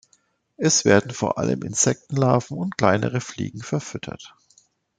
[0.57, 4.33] Es werden vor allem Insektenlarven und kleinere Fliegen verfüttert.